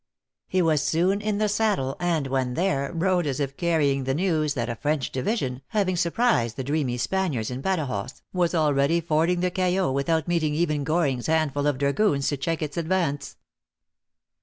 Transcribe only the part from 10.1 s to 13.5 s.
meeting even Goring s handful of dragoons, to check its advance.